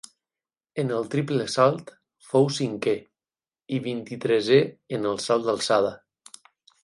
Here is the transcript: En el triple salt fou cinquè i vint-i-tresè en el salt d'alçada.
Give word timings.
En 0.83 0.87
el 0.99 1.03
triple 1.15 1.43
salt 1.55 1.91
fou 2.29 2.47
cinquè 2.55 2.95
i 3.77 3.81
vint-i-tresè 3.87 4.59
en 4.99 5.05
el 5.11 5.23
salt 5.27 5.47
d'alçada. 5.51 5.93